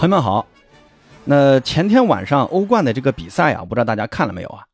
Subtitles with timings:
[0.00, 0.46] 朋友们好，
[1.26, 4.64] 那前天晚上欧冠的这个比赛啊，不知道大家看了没有啊？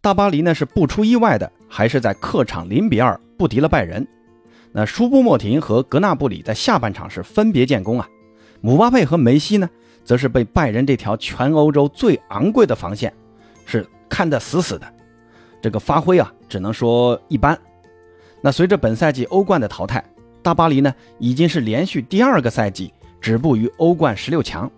[0.00, 4.06] 大巴黎呢是不出意外的，还是在客场零比二不敌了拜仁。
[4.70, 8.08] 那舒波莫廷和格纳布里在下半场是分别建功啊，
[8.60, 9.68] 姆巴佩和梅西呢，
[10.04, 13.12] 则是被拜仁这条全欧洲最昂贵的防线
[13.64, 14.86] 是看得死死的，
[15.60, 17.58] 这个发挥啊，只能说一般。
[18.40, 20.04] 那随着本赛季欧冠的淘汰，
[20.44, 22.92] 大巴黎呢已经是连续第二个赛季。
[23.20, 24.70] 止步于欧冠十六强。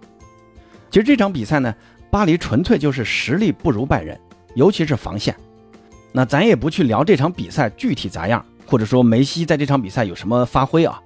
[0.91, 1.75] 其实这场比赛呢，
[2.11, 4.19] 巴黎纯粹就是实力不如拜仁，
[4.55, 5.37] 尤其是防线。
[6.13, 11.01] 那咱也不去聊这场比赛具体咋样，或者说梅西在这场比赛有什么发挥啊？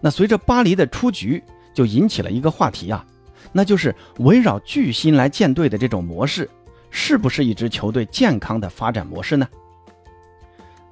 [0.00, 3.04] 那随着巴黎的出局，就引起了一个话题啊，
[3.52, 6.50] 那就是围绕巨星来建队的这种模式，
[6.90, 9.48] 是不是一支球队健康的发展模式呢？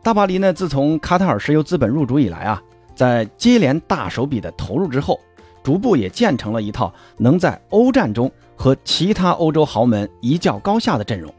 [0.00, 2.62] 大巴黎呢，自从卡塔尔石油资本入主以来啊，
[2.94, 5.18] 在接连大手笔的投入之后。
[5.68, 11.30] 逐步也建成了一套能在欧战中和其他欧洲豪门一较高下的阵容。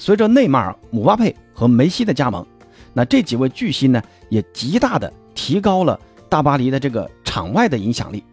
[0.00, 2.44] 随着内马尔、姆巴佩和梅西的加盟，
[2.92, 5.96] 那这几位巨星呢，也极大的提高了
[6.28, 8.24] 大巴黎的这个场外的影响力。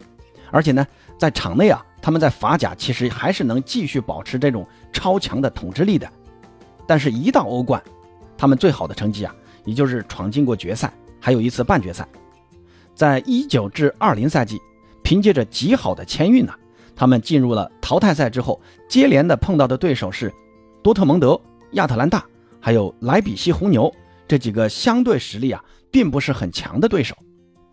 [0.50, 0.84] 而且呢，
[1.16, 6.10] 在场内啊，他们在法甲其实还是能继续保持这种超强的统治力的。
[6.88, 7.80] 但是，一到欧冠，
[8.36, 9.32] 他们最好的成绩啊，
[9.64, 12.04] 也就是闯进过决赛，还有一次半决赛。
[12.96, 14.60] 在一九至二零赛季。
[15.10, 16.52] 凭借着极好的签运呢，
[16.94, 20.32] 他们进入了淘汰赛之后，接连的碰到的对手是
[20.84, 21.40] 多特蒙德、
[21.72, 22.24] 亚特兰大，
[22.60, 23.92] 还有莱比锡红牛
[24.28, 27.16] 这几个相对实力啊并不是很强的对手。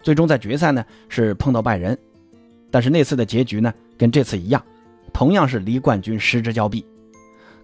[0.01, 1.95] 最终在决赛呢是碰到拜仁，
[2.71, 4.59] 但是那次的结局呢跟这次一样，
[5.13, 6.83] 同样是离冠军失之交臂。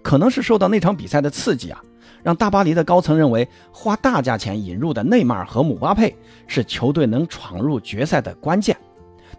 [0.04, 1.84] 可能是受到那场比赛的刺激啊，
[2.22, 8.78] 让大巴黎的高层认为花大价钱引入的内马尔和姆巴佩是球队能闯入决赛的关键。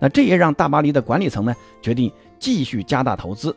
[0.04, 3.56] 那这也让大巴黎的管理层呢决定继续加大投资，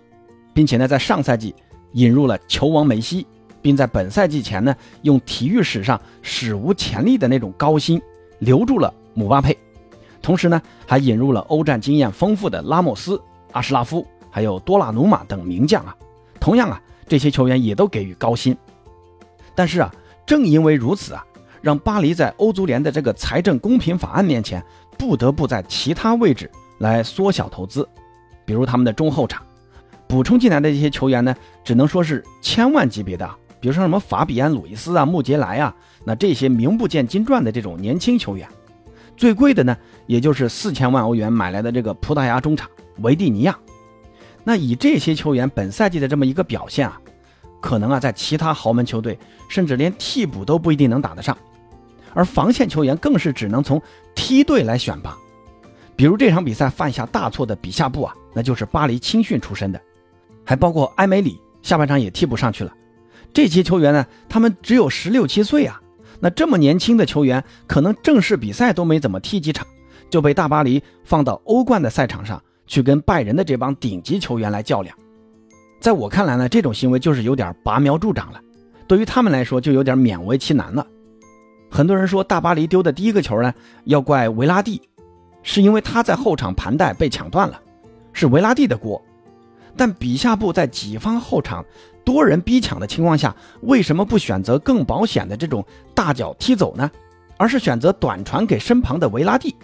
[0.53, 1.53] 并且呢在上赛季
[1.91, 3.27] 引入了球王梅西，
[3.61, 8.01] 并在本赛季前呢用体育史上史无前例的那种高薪
[8.39, 9.57] 留住了姆巴佩，
[10.21, 13.21] 同时呢还引入了欧战经验丰富的拉莫斯、
[13.51, 15.93] 阿什拉夫还有多纳鲁马等名将啊，
[16.39, 18.55] 同样啊这些球员也都给予高薪，
[19.53, 19.93] 但是啊
[20.25, 21.25] 正因为如此啊，
[21.61, 24.63] 让巴黎在欧足联的这个财政公平法案面前。
[24.97, 26.49] 不得不在其他位置
[26.79, 27.87] 来缩小投资，
[28.45, 29.43] 比如他们的中后场
[30.07, 35.75] 补充进来的这些球员呢，只能说是千万级别的，比如说什么法比安·鲁伊斯啊、穆杰莱啊，
[36.05, 38.47] 那这些名不见经传的这种年轻球员，
[39.15, 42.69] 最贵的呢，也就是四千万欧元买来的这个葡萄牙中场
[42.99, 43.57] 维蒂尼亚。
[44.43, 46.99] 那以这些球员本赛季的这么一个表现啊，
[47.59, 49.19] 可能啊在其他豪门球队
[49.49, 51.37] 甚至连替补都不一定能打得上。
[52.17, 53.79] 而防线球员更是只能从
[54.15, 55.15] 梯队来选拔，
[55.95, 59.79] 比如这场比赛犯下大错的比夏布啊，那就是巴黎青训出身的，
[60.43, 62.73] 还包括埃梅里，下半场也替补上去了。
[63.31, 65.79] 这些球员呢，他们只有十六七岁啊，
[66.19, 69.67] 那这么年轻的球员，可能正式比赛都没怎么踢几场，
[70.09, 74.97] 就被大巴黎放到欧冠的赛场上去跟拜仁的这帮顶级球员来较量。
[75.79, 78.41] 在我看来呢，这种行为就是有点拔苗助长了，
[78.87, 80.83] 对于他们来说就有点勉为其难了。
[81.69, 84.81] 很多人说大巴黎丢的第一个球呢，要怪维拉蒂，
[85.43, 87.59] 是因为他在后场盘带被抢断了，
[88.13, 89.01] 是维拉蒂的锅。
[89.75, 91.63] 但比夏布在己方后场
[92.03, 95.63] 多人逼抢的情况下，为什么不选择更保险的这种
[95.93, 96.89] 大脚踢走呢？
[97.37, 99.55] 而是选择短传给身旁的维拉蒂？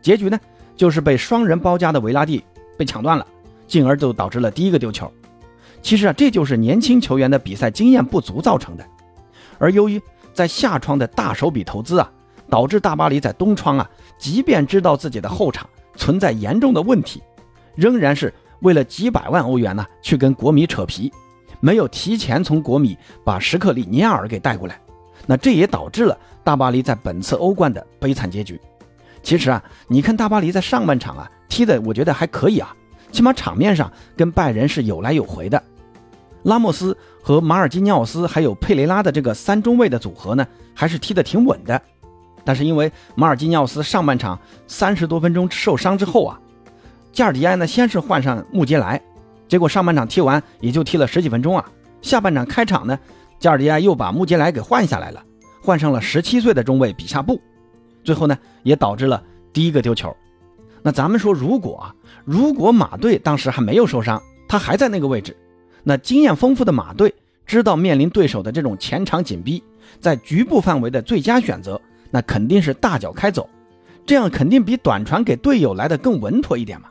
[0.00, 0.38] 结局呢，
[0.76, 2.42] 就是被双人包夹的维拉蒂
[2.78, 3.26] 被抢断了，
[3.66, 5.12] 进而就导致了第一个丢球。
[5.82, 8.86] 其实啊，这就是年轻球员的比赛经验不足造成的，
[9.58, 10.00] 而由于。
[10.38, 12.08] 在下窗的大手笔投资啊，
[12.48, 13.90] 导致大巴黎在东窗啊，
[14.20, 17.20] 即便知道自己的后场存在严重的问题，
[17.74, 21.12] 仍然是为了几百万欧元呢去跟国米扯皮，
[21.58, 24.80] 没有提前从国米把什克里尼亚尔给带过来，
[25.26, 28.60] 那这也导致了大巴黎在本次欧冠的悲惨结局。
[29.24, 32.72] 其实啊，你看大巴黎在上半场啊踢的，我觉得还可以啊，
[33.10, 35.60] 起码场面上跟拜仁是有来有回的。
[36.48, 41.80] 拉莫斯和马尔基尼奥斯还有佩雷拉的这个三中卫的组合呢，还是踢得挺稳的。
[42.42, 46.40] 但是因为马尔基尼奥斯上半场三十多分钟受伤之后啊，
[47.12, 48.98] 加尔迪埃呢先是换上穆杰莱，
[49.46, 51.62] 结果上半场踢完也就踢了十几分钟啊。
[52.00, 52.98] 下半场开场呢，
[53.38, 55.22] 加尔迪埃又把穆杰莱给换下来了，
[55.62, 57.38] 换上了十七岁的中卫比夏布，
[58.02, 59.22] 最后呢也导致了
[59.52, 60.16] 第一个丢球。
[60.80, 61.94] 那咱们说，如果啊，
[62.24, 65.36] 如果马队当时还没有受伤，他还在那个位置。
[65.88, 67.14] 那经验丰富的马队
[67.46, 69.62] 知道面临对手的这种前场紧逼，
[69.98, 71.80] 在局部范围的最佳选择，
[72.10, 73.48] 那肯定是大脚开走，
[74.04, 76.90] 这样肯定比短传给队友来的更稳妥一点嘛。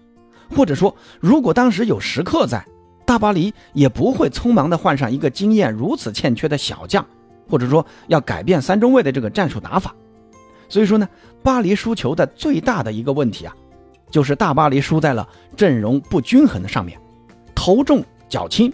[0.49, 2.65] 或者说，如果当时有时刻在，
[3.05, 7.05] 大巴黎也不会匆忙的换上一个经验如此欠缺的小将，
[7.47, 9.93] 或者说要改变三中卫的这个战术打法。
[10.67, 11.07] 所以说呢，
[11.43, 13.55] 巴黎输球的最大的一个问题啊，
[14.09, 16.99] 就是大巴黎输在了阵容不均衡的上面，
[17.53, 18.73] 头重脚轻。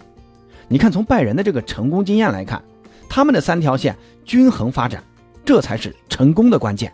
[0.68, 2.62] 你看，从拜仁的这个成功经验来看，
[3.08, 5.02] 他们的三条线均衡发展，
[5.44, 6.92] 这才是成功的关键。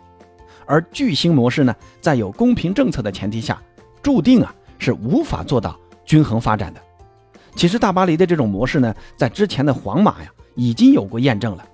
[0.65, 3.61] 而巨星模式呢，在有公平政策的前提下，
[4.01, 6.81] 注定啊是无法做到均衡发展的。
[7.55, 11.65] 其实大巴黎的这种模式呢，在之前的皇马呀已经有过验证了。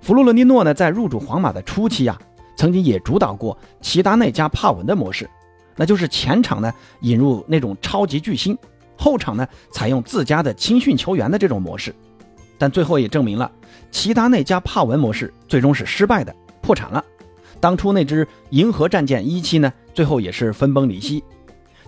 [0.00, 2.18] 弗洛伦蒂诺呢，在入主皇马的初期啊，
[2.56, 5.30] 曾经也主导过齐达内加帕文的模式，
[5.76, 6.72] 那就是前场呢
[7.02, 8.58] 引入那种超级巨星，
[8.96, 11.94] 后场呢采用自家的青训球员的这种模式。
[12.58, 13.50] 但最后也证明了
[13.90, 17.04] 齐达内加帕文模式最终是失败的，破产了。
[17.58, 21.22] 当初那支银河战舰一期呢，最后也是分崩离析。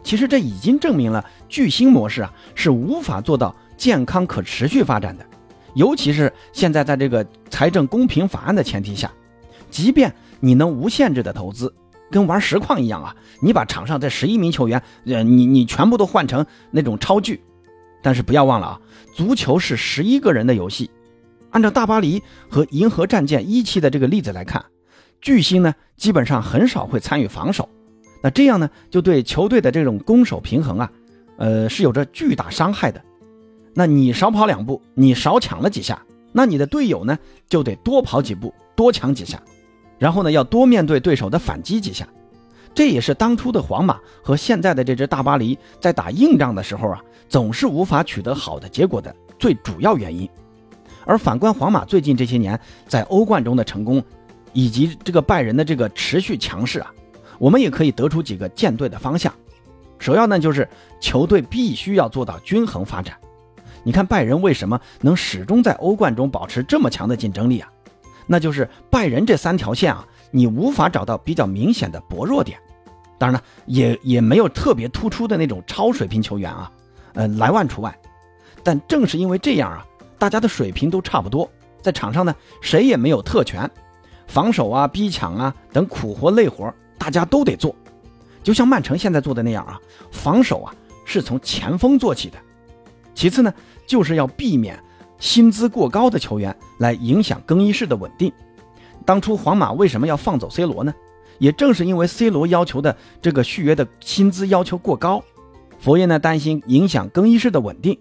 [0.02, 5.24] 其实这已经证明了巨星模式啊是无法做到健康可持续发展的。
[5.74, 9.10] 尤其是现在在这个财政公平法案的前提下，
[9.70, 11.72] 即便你能无限制的投资，
[12.10, 17.42] 跟玩实况一样啊，你把场上这十一名球员，呃，你你全部都换成那种超巨，
[18.02, 18.80] 但是不要忘了啊，
[19.14, 20.90] 足球是十一个人的游戏。
[21.50, 24.64] 按照大巴黎和银河战舰一期的这个例子来看。
[25.20, 27.66] 巨星呢，基本上很少会参与防守，
[28.22, 30.92] 那这样呢，就对球队的这种攻守平衡啊，
[31.38, 33.02] 呃，是有着巨大伤害的。
[33.72, 37.18] 那你少跑两步，你少抢了几下，那你的队友呢，
[37.48, 39.40] 就得多跑几步，多抢几下，
[39.98, 42.06] 然后呢，要多面对对手的反击几下。
[42.74, 50.28] 这也是当初的皇马和现在的这支大巴黎在打硬仗的时候啊，总是无法取得好的结果的最主要原因。
[51.04, 52.58] 而反观皇马最近这些年
[52.88, 54.02] 在欧冠中的成功。
[54.56, 56.94] 以及这个拜仁的这个持续强势啊，
[57.40, 59.34] 我们也可以得出几个舰队的方向。
[59.98, 60.68] 首要呢，就是
[61.00, 63.16] 球队必须要做到均衡发展。
[63.82, 67.68] 你看拜仁为什么能始终在欧冠中保持这么强的竞争力啊？
[68.26, 72.58] 那就是拜仁这三条线啊，你无法找到比较明显的薄弱点。
[73.18, 76.70] 当然了，也也没有特别突出的那种超水平球员啊，
[77.14, 77.96] 呃，莱万除外。
[78.62, 79.86] 但正是因为这样啊，
[80.18, 81.48] 大家的水平都差不多，
[81.80, 83.70] 在场上呢，谁也没有特权。
[84.26, 87.74] 防守啊、逼抢啊等苦活累活，大家都得做。
[88.42, 89.78] 就像曼城现在做的那样啊，
[90.10, 90.74] 防守啊
[91.04, 92.38] 是从前锋做起的。
[93.14, 93.52] 其次呢，
[93.86, 94.82] 就是要避免
[95.18, 98.32] 薪资过高的球员来影响更衣室的稳定。
[99.04, 100.94] 当初皇马为什么要放走 C 罗呢？
[101.38, 105.22] 也正是因为 C 罗要求的这个续约的薪资要求过高，
[105.78, 107.98] 佛爷呢担心影响更衣室的稳定。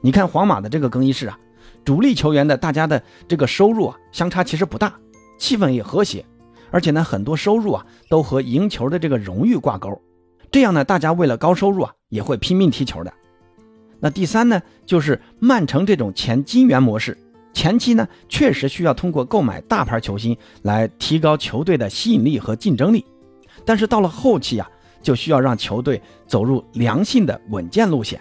[0.00, 1.38] 你看皇马的这个更衣室啊，
[1.84, 4.94] 主力球员的大家的这个收入啊相差其实不大。
[5.38, 6.24] 气氛也和谐，
[6.70, 10.00] 而且呢，很多收入啊都和赢球的这个荣誉挂钩。
[10.50, 13.12] 这样呢，大家为了高收入啊，也会拼命踢球的。
[14.04, 17.16] 那第三呢，就是曼城这种前金元模式，
[17.52, 23.04] 前期呢确实需要通过购买大牌球星来提高球队的吸引力和竞争力，
[23.64, 24.68] 但是到了后期啊，
[25.00, 28.20] 就需要让球队走入良性的稳健路线。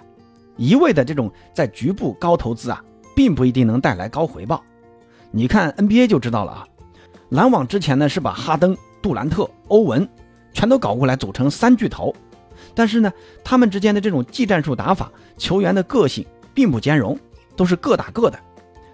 [0.56, 2.80] 一味的这种在局部高投资啊，
[3.16, 4.64] 并不一定能带来高回报。
[5.32, 6.68] 你看 NBA 就知道了啊。
[7.30, 10.08] 篮网之前呢是把哈登、杜兰特、欧文
[10.54, 12.14] 全都搞过来组成三巨头，
[12.74, 13.12] 但是呢，
[13.44, 17.18] 他们之间的这种技战术打法、球员的个性并不兼容，
[17.56, 18.40] 都是各打各的，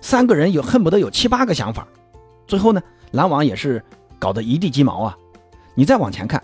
[0.01, 1.87] 三个人有恨不得有七八个想法，
[2.47, 2.81] 最后呢，
[3.11, 3.83] 篮网也是
[4.19, 5.17] 搞得一地鸡毛啊。
[5.75, 6.41] 你再往前看，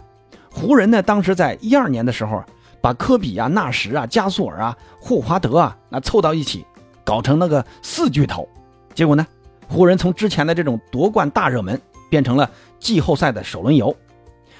[0.52, 2.44] 湖人呢，当时在一二年的时候，
[2.82, 6.66] 把科比啊、纳什啊、加索尔啊、霍华德啊那凑到一起，
[7.04, 8.48] 搞成那个四巨头，
[8.94, 9.26] 结果呢？
[9.70, 12.48] 湖人从之前的这种夺冠大热门变成了
[12.80, 13.96] 季后赛的首轮游，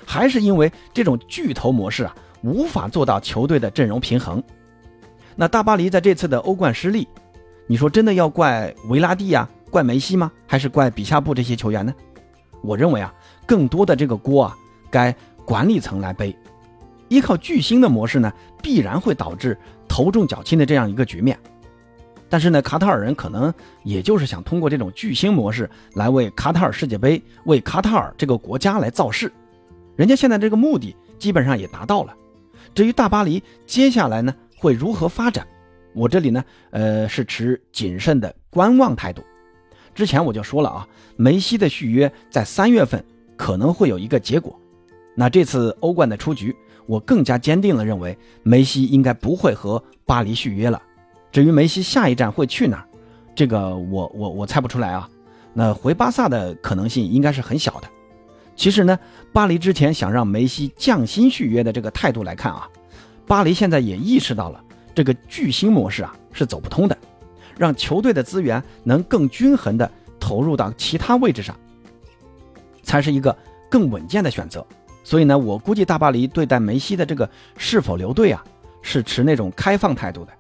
[0.06, 4.44] 还是因为这种巨头模式啊，无法做到球队的阵容平衡。
[5.36, 7.08] 那大巴黎在这次的欧冠失利，
[7.66, 10.32] 你说真的要怪维拉蒂呀，怪梅西吗？
[10.46, 11.94] 还是怪比夏布这些球员呢？
[12.62, 13.14] 我认为啊，
[13.46, 14.58] 更多的这个锅啊，
[14.92, 16.36] 该管理层来背。
[17.10, 18.32] 依靠巨星的模式呢，
[18.62, 19.58] 必然会导致
[19.88, 21.38] 头重脚轻的这样一个局面。
[22.30, 29.32] 但是呢，卡塔尔人可能也就是想通过这种巨星模式来为卡塔尔世界杯、为卡塔尔这个国家来造势，
[29.96, 32.16] 人家现在这个目的基本上也达到了。
[32.74, 35.46] 至于大巴黎接下来呢会如何发展，
[35.94, 39.24] 我这里呢呃是持谨慎的观望态度。
[39.94, 43.04] 之前我就说了啊，梅西的续约在三月份
[43.38, 44.60] 可能会有一个结果。
[45.16, 46.56] 那这次欧冠的出局，
[46.88, 50.82] 我更加坚定了认为梅西应该不会和巴黎续约了。
[51.32, 52.88] 至于梅西下一站会去哪儿，
[53.36, 55.08] 这个我我我猜不出来啊。
[55.54, 57.88] 那回巴萨的可能性应该是很小的。
[58.56, 58.98] 其实呢，
[59.32, 62.68] 巴黎之前想让梅西降薪续约的这个态度来看啊，
[63.26, 66.98] 巴黎现在也意识到了这个巨星模式啊是走不通的，
[67.58, 71.56] 让球队的资源能更均衡的投入到其他位置上，
[72.84, 73.36] 才是一个
[73.70, 74.66] 更稳健的选择。
[75.04, 78.44] 所以呢，我估计大巴黎对待梅西的这个是否留队啊，
[78.82, 80.32] 是持那种开放态度的，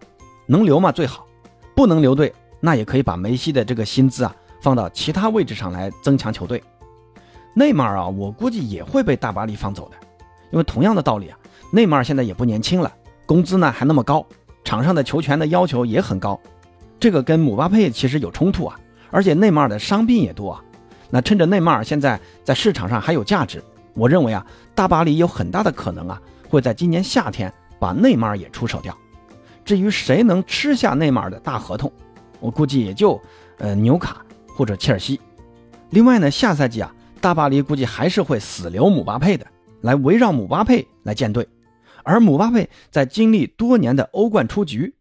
[0.45, 1.27] 能留嘛最好，
[1.75, 6.63] 不能留队，那也可以把梅西的这个薪资啊放到其他位置上来增强球队。
[7.55, 9.97] 内马尔啊，我估计也会被大巴黎放走的，
[10.51, 11.37] 因为同样的道理啊，
[11.71, 12.91] 内马尔现在也不年轻了，
[13.27, 14.25] 工资呢还那么高，
[14.63, 16.39] 场上的球权的要求也很高，
[16.99, 18.79] 这个跟姆巴佩其实有冲突啊，
[19.11, 20.63] 而且内马尔的伤病也多啊，
[21.11, 24.43] 那趁着内马尔现在在市场上还有价值，我认为啊，
[24.73, 26.19] 大巴黎有很大的可能啊，
[26.49, 28.97] 会在今年夏天把内马尔也出手掉。
[29.63, 31.91] 至于谁能吃下内马尔的大合同，
[32.39, 33.21] 我估计也就
[33.59, 35.21] 呃纽卡或者切尔西。
[35.91, 36.91] 另外呢，下赛季啊。
[37.23, 39.47] 大巴黎估计还是会死留姆巴佩的，
[39.79, 41.47] 来围绕姆巴佩来建队。
[42.03, 44.93] 而姆巴佩在经历多年的欧冠出局，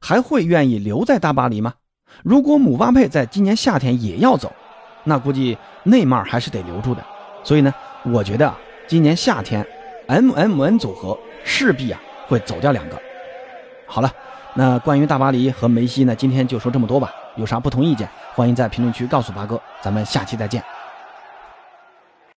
[0.00, 1.74] 还会愿意留在大巴黎吗？
[2.22, 4.52] 如果姆巴佩在今年夏天也要走，
[5.02, 7.04] 那估计内马尔还是得留住的。
[7.42, 9.66] 所以呢，我觉得啊，今年夏天
[10.06, 12.96] ，M M N 组合势必啊会走掉两个。
[13.88, 14.08] 好了，
[14.54, 17.10] 那关于大巴黎和梅西呢，今天就说这么多吧。
[17.34, 19.60] 有啥不同意见，欢迎在评论区告诉八哥。
[19.82, 20.62] 咱们下期再见。